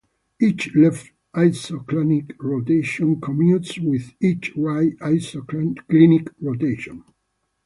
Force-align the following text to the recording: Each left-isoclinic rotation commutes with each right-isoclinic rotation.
Each 0.41 0.73
left-isoclinic 0.73 2.31
rotation 2.39 3.17
commutes 3.17 3.77
with 3.79 4.15
each 4.19 4.51
right-isoclinic 4.57 6.29
rotation. 6.41 7.03